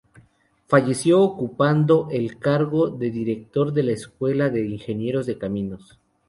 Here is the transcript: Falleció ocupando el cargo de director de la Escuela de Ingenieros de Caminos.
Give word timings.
Falleció 0.67 1.21
ocupando 1.21 2.07
el 2.09 2.39
cargo 2.39 2.87
de 2.89 3.11
director 3.11 3.71
de 3.71 3.83
la 3.83 3.91
Escuela 3.91 4.49
de 4.49 4.65
Ingenieros 4.65 5.27
de 5.27 5.37
Caminos. 5.37 5.99